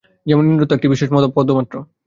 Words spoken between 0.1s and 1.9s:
যেমন ইন্দ্রত্ব একটি বিশেষ পদ-মাত্র।